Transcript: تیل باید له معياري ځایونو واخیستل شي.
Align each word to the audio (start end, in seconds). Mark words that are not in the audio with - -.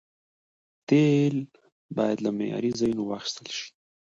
تیل 0.87 1.35
باید 1.97 2.17
له 2.25 2.29
معياري 2.37 2.71
ځایونو 2.79 3.03
واخیستل 3.05 3.47
شي. 3.57 3.67